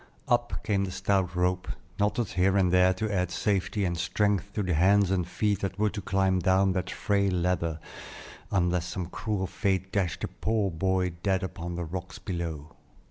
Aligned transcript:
Up 0.27 0.63
came 0.63 0.83
the 0.85 0.89
stout 0.89 1.35
rope, 1.35 1.67
knotted 1.99 2.29
here 2.29 2.57
and 2.57 2.71
there 2.71 2.91
to 2.95 3.13
add 3.13 3.29
safety 3.29 3.85
and 3.85 3.95
strength 3.95 4.51
to 4.53 4.63
the 4.63 4.73
hands 4.73 5.11
and 5.11 5.27
feet 5.27 5.59
that 5.59 5.77
were 5.77 5.91
to 5.91 6.01
climb 6.01 6.39
down 6.39 6.71
that 6.71 6.89
frail 6.89 7.31
ladder, 7.33 7.79
unless 8.49 8.87
some 8.87 9.05
cruel 9.05 9.45
fate 9.45 9.91
dashed 9.91 10.21
the 10.21 10.27
poor 10.27 10.71
boy 10.71 11.11
dead 11.21 11.43
upon 11.43 11.75
the 11.75 11.85
rocks 11.85 12.17
below. 12.17 12.71